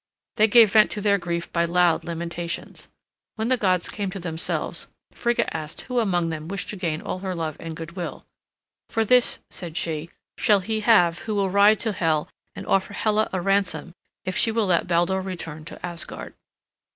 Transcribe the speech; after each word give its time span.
They 0.37 0.47
gave 0.47 0.71
vent 0.73 0.89
to 0.93 0.99
their 1.01 1.19
grief 1.19 1.53
by 1.53 1.63
loud 1.65 2.03
lamentations. 2.03 2.87
When 3.35 3.49
the 3.49 3.55
gods 3.55 3.87
came 3.87 4.09
to 4.09 4.19
themselves, 4.19 4.87
Frigga 5.13 5.55
asked 5.55 5.81
who 5.81 5.99
among 5.99 6.31
them 6.31 6.47
wished 6.47 6.69
to 6.69 6.75
gain 6.75 7.01
all 7.03 7.19
her 7.19 7.35
love 7.35 7.55
and 7.59 7.75
good 7.75 7.91
will. 7.91 8.25
"For 8.89 9.05
this," 9.05 9.37
said 9.51 9.77
she, 9.77 10.09
"shall 10.39 10.61
he 10.61 10.79
have 10.79 11.19
who 11.27 11.35
will 11.35 11.51
ride 11.51 11.77
to 11.81 11.91
Hel 11.91 12.29
and 12.55 12.65
offer 12.65 12.93
Hela 12.93 13.29
a 13.31 13.41
ransom 13.41 13.93
if 14.25 14.35
she 14.35 14.51
will 14.51 14.65
let 14.65 14.87
Baldur 14.87 15.21
return 15.21 15.65
to 15.65 15.85
Asgard." 15.85 16.33